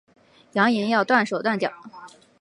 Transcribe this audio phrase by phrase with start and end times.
[0.53, 1.71] 扬言要断手断脚